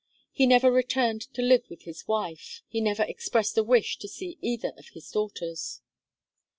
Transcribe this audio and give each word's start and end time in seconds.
He 0.31 0.47
never 0.47 0.71
returned 0.71 1.31
to 1.35 1.43
live 1.43 1.69
with 1.69 1.83
his 1.83 2.07
wife; 2.07 2.63
he 2.67 2.81
never 2.81 3.03
expressed 3.03 3.55
a 3.55 3.61
wish 3.63 3.99
to 3.99 4.07
see 4.07 4.39
either 4.41 4.73
of 4.75 4.87
his 4.95 5.11
daughters. 5.11 5.81